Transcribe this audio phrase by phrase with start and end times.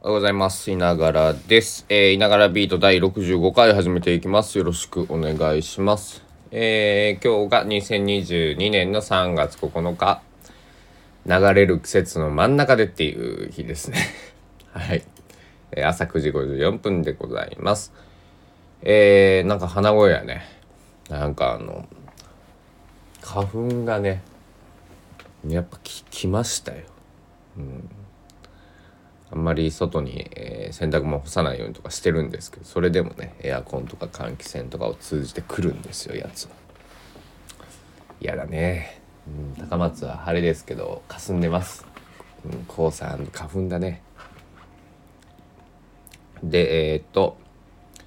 [0.00, 0.70] おはようございます。
[0.70, 1.84] いながらです。
[1.88, 4.56] えー、いながらビート第65回始めていきます。
[4.56, 6.22] よろしくお願いします。
[6.52, 10.22] えー、今日が2022年の3月9日、
[11.26, 13.12] 流れる季節の真ん中でってい
[13.48, 13.98] う日ですね。
[14.70, 15.02] はい。
[15.72, 17.92] えー朝9時54分でございます。
[18.82, 20.44] えー、なんか鼻声やね。
[21.10, 21.88] なんかあの、
[23.20, 24.22] 花粉がね、
[25.44, 26.82] やっぱき来ましたよ。
[27.58, 27.97] あん
[29.38, 36.50] んまり外に、えー洗濯物干さないようにとかしてるんですけどそれでもねエアコンとか換気扇とかを通じてくるんですよやつは。
[38.20, 39.00] 嫌だね、
[39.56, 41.86] うん、高松は晴れですけど霞んでます、
[42.44, 42.90] うん、花
[43.48, 44.02] 粉だね。
[46.42, 47.38] でえーっと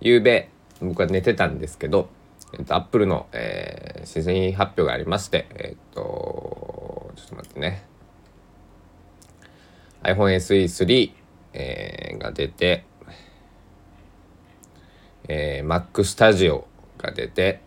[0.00, 0.48] 夕べ
[0.80, 2.08] 僕は寝てたんですけど
[2.58, 7.95] えっとアップルの、えー、新製発表がありましてえっとちょっと待ってね。
[10.06, 11.10] iPhone SE3、
[11.52, 12.84] えーが出て、
[15.28, 16.62] えー Mac Studio
[16.96, 17.60] が出て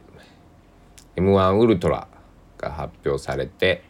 [1.17, 2.07] M1 Ultra
[2.57, 3.83] が発表されて、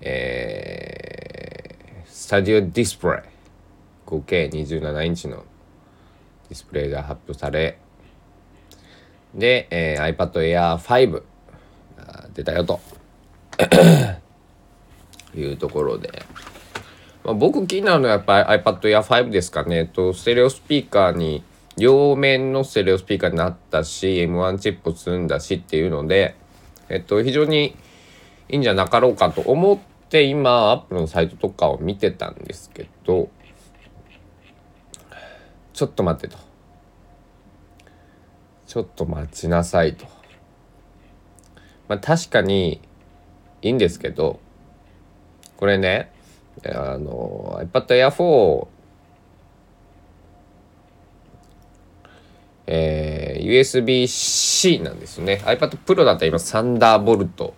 [0.00, 3.20] えー、スタジオディスプレイ
[4.06, 5.44] 合計27インチの
[6.48, 7.78] ディスプレイが発表され
[9.34, 11.22] で、えー iPad Air 5
[11.98, 12.80] が出たよと
[15.36, 16.10] いうところで。
[17.28, 19.84] まあ、僕気になるのはやっぱり iPad Air 5ですかね。
[19.84, 21.44] と、ステレオスピーカーに、
[21.76, 26.36] 両面のステレオスピーカーになったし、M1 チップを積んだしっていうので、
[26.88, 27.76] えっと、非常に
[28.48, 33.28] いいんじゃなかろうかと思って今、Apple のサイトとかを見てたんですけど、
[35.74, 36.42] ちょっと待ってと。
[38.66, 40.06] ちょっと待ちなさいと。
[41.88, 42.80] まあ確かに
[43.60, 44.40] いいんですけど、
[45.58, 46.10] これね、
[46.66, 48.66] あの iPad Air 4
[52.66, 55.40] えー USB-C なんですね。
[55.44, 57.54] iPad Pro だったら今サンダーボルト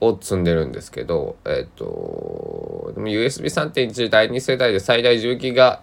[0.00, 5.80] を積んでるんですけどえっ、とでも USB3.1 第2世代で最大10ギガ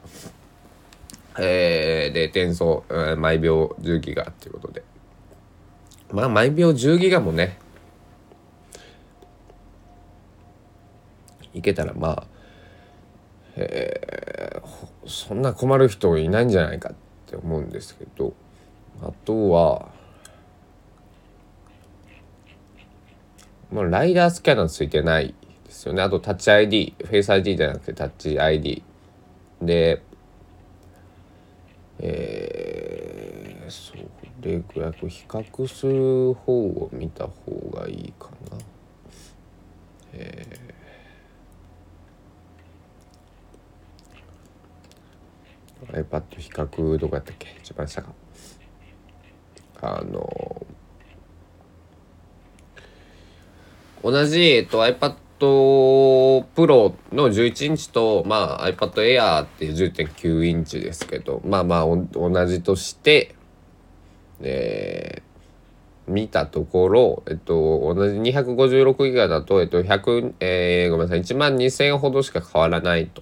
[1.39, 4.84] えーで転送、えー毎秒10ギガっていうことで。
[6.11, 7.57] まあ毎秒10ギガもね
[11.53, 12.28] いけたらまあ、
[13.56, 14.41] えー
[15.06, 16.94] そんな困る人いないんじゃないかっ
[17.25, 18.34] て思うんですけど
[19.01, 19.90] あとは
[23.72, 25.34] もうライダースキャナーついてない
[25.66, 28.84] ですよねあとタッチ ID フェイス ID じゃなくてタッチ ID
[29.61, 30.01] で
[32.03, 33.94] えー、そ
[34.41, 38.57] れぐらい比較する方を見た方がいいかな
[40.13, 40.60] え。
[45.87, 47.47] iPad 比較どこやったっけ？
[47.61, 48.13] 一番下か。
[49.81, 50.65] あの
[54.03, 63.35] 同じ、えっと、iPad Pro の11インチと、まあ、iPad Air っていう10.9インチですけどまあまあ同じとして
[64.41, 65.31] えー
[66.07, 73.21] 見たところ、えっと、同じ256ギガだと、えっと、100、えーごめんなさい、1万2000円ほどしか変わらないと。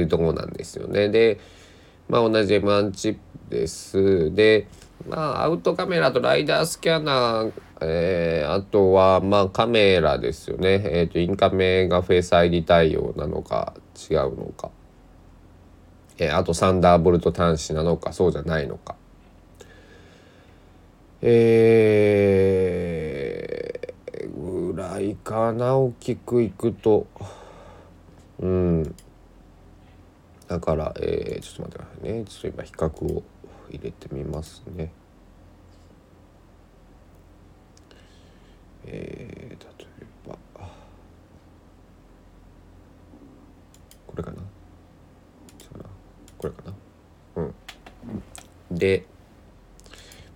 [0.00, 1.08] いうところなんですよね。
[1.08, 1.40] で、
[2.08, 3.20] まあ同じ M1 チップ
[3.50, 4.34] です。
[4.34, 4.66] で、
[5.08, 10.82] まあアウトカメラとライダースキャナー、えーあとはまあカメラですよね。
[10.84, 13.74] えっ、と、インカメがフェイス ID 対応なのか
[14.10, 14.70] 違うのか。
[16.18, 18.96] えーあとサンダーボルト端子なのかそうじゃないのか。
[21.22, 27.06] えー、ぐらいかな大きくいくと。
[28.38, 28.94] うん。
[30.48, 32.24] だから、えー、ちょっと待ってくださいね。
[32.24, 33.22] ちょっと今比較を
[33.70, 34.92] 入れてみますね。
[38.84, 40.38] えー、例えば、
[44.06, 44.36] これかな？
[46.38, 46.72] これかな？
[47.42, 47.54] うん。
[48.70, 49.04] で、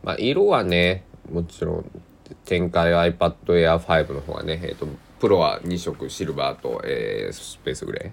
[0.02, 2.02] まあ、色はね、もちろん、
[2.44, 4.88] 展開 iPad Air 5の方がね、えっ、と、
[5.20, 8.12] プロは2色シルバーと、えースペースグレ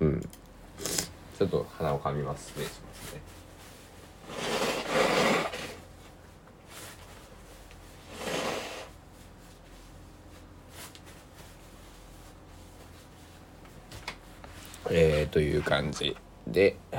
[0.00, 0.04] ー。
[0.04, 0.22] うん。
[1.38, 2.64] ちょっと鼻をかみますね。
[2.64, 3.20] しますね。
[14.88, 16.16] えー、という感じ
[16.46, 16.76] で。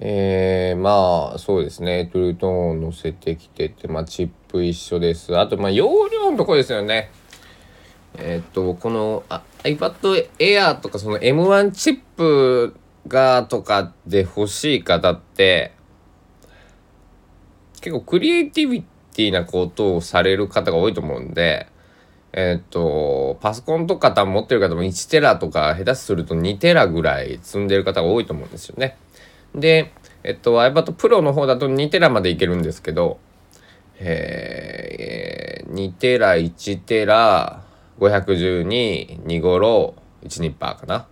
[0.00, 2.10] えー、まあそうですね。
[2.12, 5.34] トゥルートーンを乗せてきててまあチップ一緒です。
[5.38, 7.10] あとまあ容量のとこですよね。
[8.18, 15.72] えっ、とこのあ iPad Air とかその M1 チップがとかで欲しい方って
[17.80, 18.82] 結構クリエイティビ
[19.14, 21.68] ティなことをされる方が多いと思うんで
[22.34, 28.98] えっ、と、パソコンとか多分持ってる方も1テラとか下手すると2テラぐらい積んでる方が多いと思うんですよね。
[29.54, 29.92] で、
[30.24, 33.18] えっと、iPad Pro の方だと2テラまでいけるんですけど、
[33.98, 37.62] えー、2テラ、1テラ、
[37.98, 39.94] 512、2ゴロ、
[40.24, 41.06] 1ニッパーかな。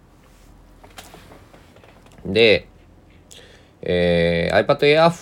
[2.24, 2.68] で、
[3.82, 5.12] えー、iPad Air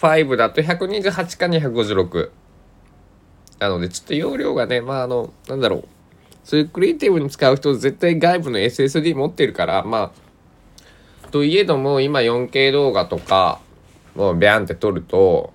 [0.00, 2.30] 5だと128か256。
[3.60, 5.84] なので、ちょっと容量がね、まあ、あの、なんだろう。
[6.44, 10.23] そういうクリエイティブに使う人、絶対外部の SSD 持ってるから、まあ、
[11.34, 13.60] といえども、今 4K 動画とか、
[14.14, 15.52] もうビャンって撮ると、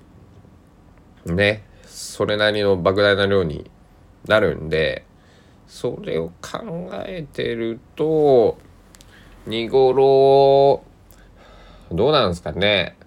[1.26, 3.72] ね、それなりの莫大な量に
[4.28, 5.06] なるんで、
[5.70, 8.58] それを考えてると、
[9.48, 10.84] 2頃、
[11.94, 12.98] どうなんですかね。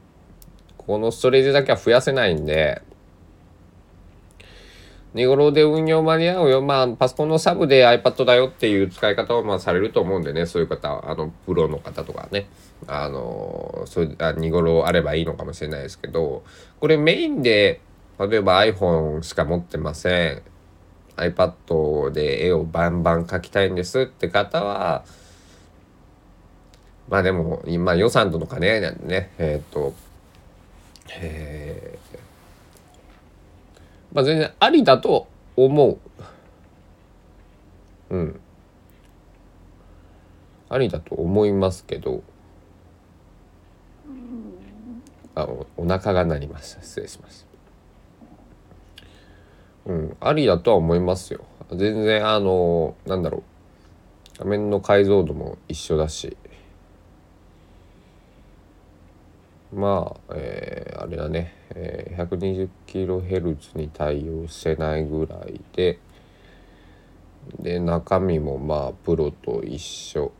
[0.78, 2.80] このストレージだけは増やせないんで、
[5.14, 6.62] 2頃で運用間に合うよ。
[6.62, 12.46] まあ、パソコンのサブで iPad だよっていう使い方をまあされると思うんでね、そういう方、あの、プロの方とかね、
[12.86, 16.42] あの、そういう、2頃あればいいのかもしれないですけど、
[16.80, 17.80] これメインで、
[18.18, 20.42] 例えば iPhone しか持ってません。
[21.16, 25.04] iPad で絵をバンバン描きたいんですって方は、
[27.08, 29.92] まあでも、今予算とかね、ね、えっ、と、
[31.20, 32.01] えー、
[34.12, 35.26] まあ全然ありだと
[35.56, 35.98] 思う。
[38.10, 38.40] うん。
[40.68, 42.22] ありだと思いますけど、
[45.34, 46.82] あおお腹が鳴りました。
[46.82, 47.44] 失礼しまし
[49.86, 49.92] た。
[49.92, 50.16] うん。
[50.20, 51.44] ありだとは思いますよ。
[51.70, 53.42] 全然あのなんだろう。
[54.38, 56.36] 画面の解像度も一緒だし。
[59.72, 65.98] まあ、えー、あれだね、えー、120kHz に対応してないぐらいで
[67.58, 70.32] で中身もまあプロと一緒。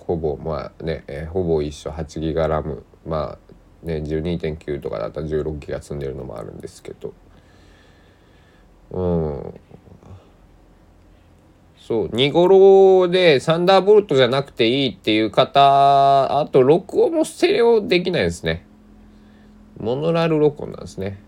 [0.00, 1.90] ほぼまあね、えー、ほぼ一緒。
[1.90, 2.84] 8GB ラム。
[3.06, 3.38] ま
[3.84, 7.14] あね12.9とかだったら 16GB 積んでるのもあるんですけど。
[8.90, 9.60] うん。
[11.88, 18.66] そう、2頃でサンダーボルトじゃなくていいっていう方、あと録音もステレオできないですね。
[19.80, 21.18] モノラル録音なんですね。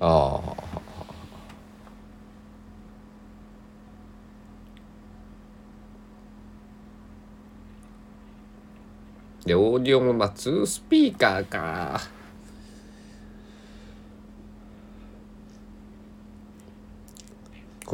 [0.00, 0.56] ああ。
[9.44, 12.00] で、オーディオもまあ2スピーカーか。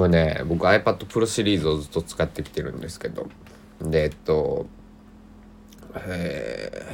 [0.01, 3.29] これね僕 iPad Pro シリーズをずっと使ってきてるんですけど。
[3.83, 4.67] でえっと
[5.95, 6.87] え、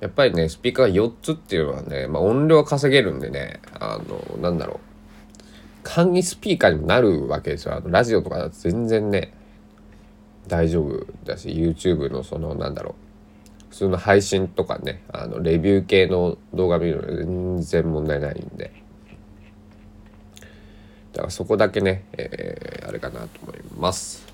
[0.00, 4.78] やっぱりねスピーカー4つっていうのはね、まあ、音量稼げるんでねあのなんだろう。
[5.84, 7.76] 簡易スピーカーにもなるわけですよ。
[7.76, 9.32] あのラジオとかだと全然ね
[10.48, 13.70] 大丈夫だし YouTube のそのなんだろう。
[13.70, 18.81] 普通の配信とかねあのレビュー系の動画見るの全然問題ないんで。
[21.12, 24.26] だからそこだけね、えー、あれかなと思います。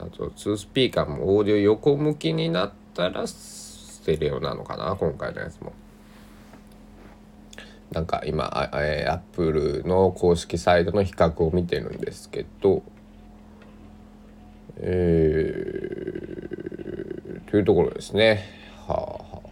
[0.00, 5.72] あと2スピーカーもオーディオ横向きになったらステレオなのかな今回のやつも。
[7.92, 12.82] なんか今アップルの公式サイトの比較を見てるんですけど
[14.80, 18.44] えー、というところですね。
[18.86, 19.00] はあ、
[19.36, 19.42] は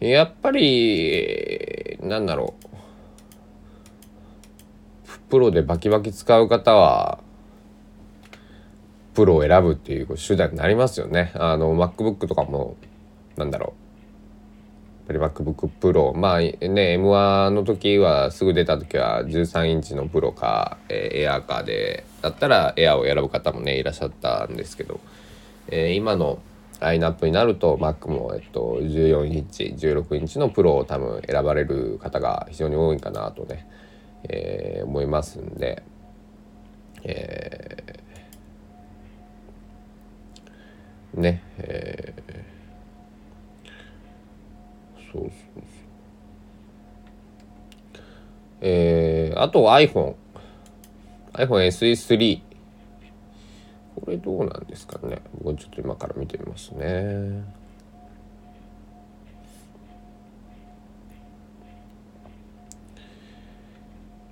[0.00, 2.68] あ、やっぱり、なんだろう。
[5.28, 7.18] プロでバキバキ使う方は、
[9.14, 11.32] プロを選ぶっていう手段になりますよね。
[11.34, 12.76] あの、MacBook とかも、
[13.36, 13.87] なんだろう。
[15.08, 25.00] ぱり MacBook Pro まあね M1 の時はすぐ出た時は13インチのプロか、えー、エアーかでだったらエアーを選ぶ方もねいらっしゃったんですけど、
[25.68, 26.40] えー、今の
[26.80, 33.66] ラインナップになると Mac も、えっと、14インチ16インチのプロを多分選ばれる方が非常に多いかなとね、
[34.24, 35.82] えー、思いますんで、
[37.02, 42.37] えー、ねえー
[45.12, 45.30] そうそう
[48.60, 50.14] えー、あと iPhone
[51.34, 52.42] iPhone SE3
[54.04, 55.20] これどうなんですかね。
[55.42, 57.42] 僕ちょっと今から見てみますね。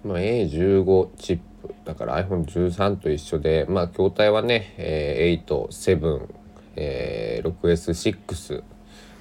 [0.04, 1.74] まあ、A15 チップ。
[1.84, 5.68] だから iPhone13 と一緒でまあ筐体はね、えー、8、
[5.98, 6.28] 7、
[6.76, 8.62] えー、6S6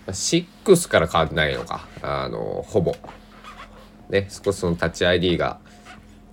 [0.07, 1.87] 6から変わってないのか。
[2.01, 2.95] あのほぼ。
[4.09, 5.59] ね少しそのタッチ ID が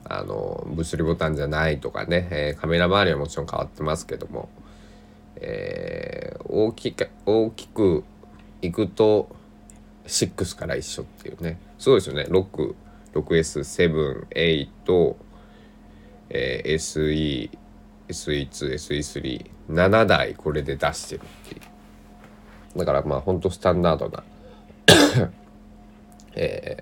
[0.04, 4.48] あの物理ボタンじゃないとかね、えー、カメラ周りはもちろん変わってますけども、
[5.36, 8.04] えー、大きく大きく
[8.60, 9.34] いくと
[10.06, 11.58] 6から一緒っていうね。
[11.78, 12.26] そうですよね。
[12.28, 12.74] 6
[13.14, 15.14] 6S78、
[16.30, 17.50] えー、SE
[18.08, 21.71] SE2、SE3、7台これで出してるっていう。
[22.76, 24.22] だからまあほんとスタンダードな
[26.34, 26.78] え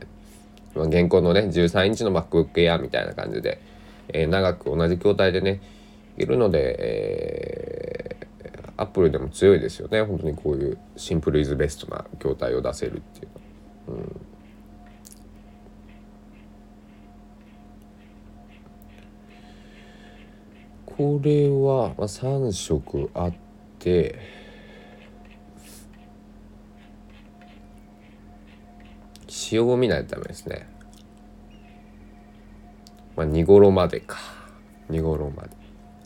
[0.75, 3.61] ー、まあ、現行のね13インチの MacBook Air みたいな感じで、
[4.09, 5.61] えー、長く同じ筐体でね
[6.17, 13.29] いるので、えー、アップルでも強いですよね本当にこういうシンプルイズベストな筐体を出せるってい
[13.89, 13.97] うの。
[13.97, 14.21] うん
[21.01, 23.35] これは、まあ、3色あっ
[23.79, 24.19] て
[29.51, 30.69] 使用を見ないとダメですね。
[33.17, 34.17] まあ見頃までか。
[34.89, 35.51] 見頃まで。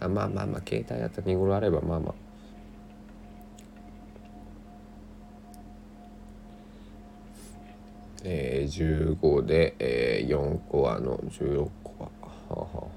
[0.01, 2.15] あまあまあまあ携帯だったら見頃あればまあまあ。
[8.25, 12.11] えー、15で、えー、4個あの16個は。
[12.49, 12.89] ははは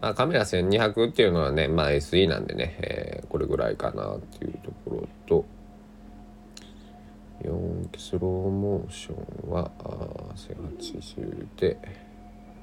[0.00, 5.57] まあ、カメラ1200っていうのはね、まあ、SE なんでね、えー、これぐらいかなっていうところと
[7.96, 9.70] スローモーションは
[10.34, 11.78] 1080で、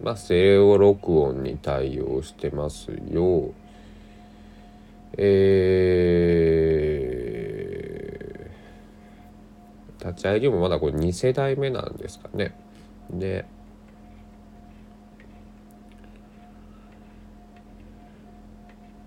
[0.01, 3.53] まあ、スレオ録音に対応してますよ
[5.17, 12.53] えー、立ち上げもまだこれ2世代目なんですかね
[13.10, 13.46] で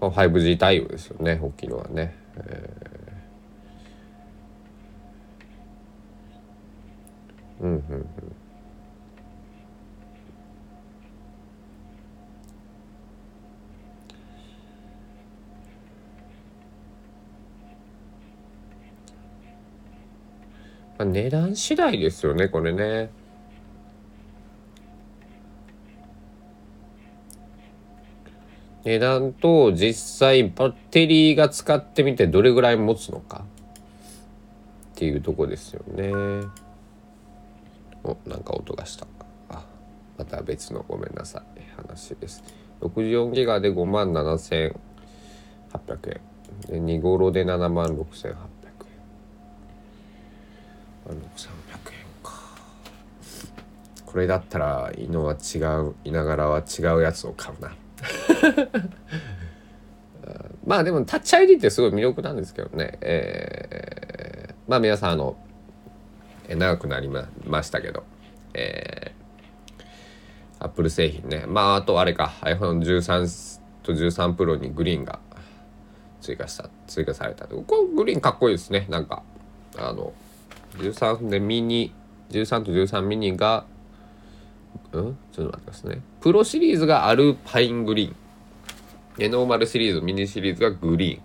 [0.01, 2.15] 5G 対応ですよね大きいのはね。
[2.37, 3.08] えー、
[7.61, 8.09] うんうんうん。
[20.99, 23.11] まあ、値段次第ですよねこれね。
[28.85, 33.45] 値段と実際バッテリーが使ってみてどれぐらい持つのか
[34.95, 36.49] っていうとこですよね。
[38.09, 39.07] おなんか音がした。
[39.51, 39.65] あ
[40.17, 42.43] また別のごめんなさい話です。
[42.81, 44.75] 64ギガで5万7800
[46.07, 46.21] 円。
[46.67, 48.37] で2頃で7万6800円。
[51.07, 51.21] 6300円
[52.23, 52.33] か。
[54.07, 57.73] これだったら伊野は違ういながらは違うやつを買うな。
[60.67, 65.37] まあでもタッチ ID ってすごい魅力なんですけどね、えー、まあ皆さんあの、
[66.49, 68.05] え長くなりましたけど、
[68.55, 75.21] えー、アップル製品ねまああとあれか iPhone13 と13 Pro にグリーンが
[76.21, 79.23] 追加した追加されたここグリーンかっこいいですねなんか
[79.77, 80.13] あの
[80.79, 81.93] 13でミニ
[82.31, 83.65] 13と13ミニが
[84.93, 85.19] うん？
[85.33, 86.01] ちょっと待ってますね。
[86.21, 88.17] プロシリーズがアルパイングリーン。
[89.17, 91.23] で、ノーマルシリーズ、ミニシリーズがグリーン。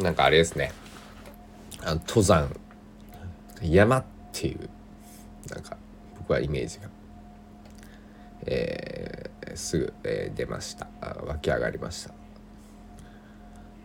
[0.00, 0.72] なんかあれですね。
[1.82, 2.54] あの登山、
[3.62, 4.68] 山っていう、
[5.50, 5.76] なんか
[6.18, 6.88] 僕はイメージが、
[8.46, 10.88] えー、すぐ、えー、出ました。
[11.26, 12.14] 湧き上がりました。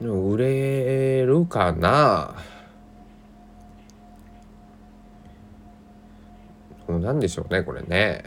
[0.02, 2.36] でも売れるかな？
[6.88, 8.24] もうなんでしょうねこれね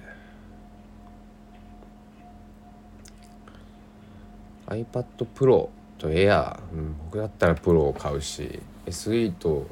[4.66, 9.66] iPad Pro と Air、うん、僕だったら Pro を買うし SE と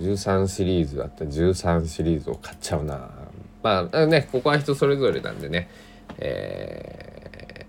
[0.00, 3.10] 13シリーズだったら13シリーズを買っちゃうな。
[3.62, 5.68] まあねここは人それぞれなんでね。
[6.18, 7.66] え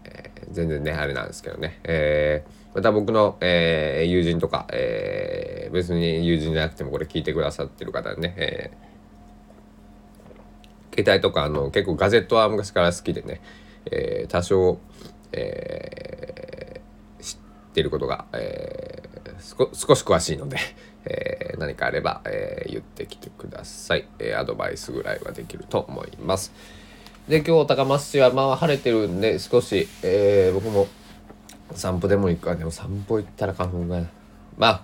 [0.49, 1.79] ー、全然ねあれなんですけどね。
[1.83, 13.41] えーまた僕の、えー、友人とか、えー、別に友人じゃなくてもこれ聞いてくださってる方ね、えー、携帯とかあの結構ガジェットは昔から好きでね、
[13.85, 14.77] えー、多少、
[15.31, 16.04] えー、
[17.75, 20.57] ってることが、えー、少し詳しいので、
[21.03, 26.53] えー、何かあれば、えー、言ってきてください、えー、アドバイスぐらいはできると思います
[27.27, 30.87] で今日高松市はまあ晴れてるんで少し、えー、僕も
[31.73, 34.03] 散歩でも行くかでも散歩行ったら花粉が
[34.57, 34.81] まあ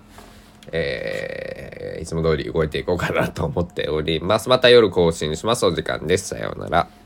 [0.70, 4.48] えー、いつも通り動いていこうかなと思っております。
[4.48, 5.66] また夜更新します。
[5.66, 6.28] お時間です。
[6.28, 7.01] さようなら。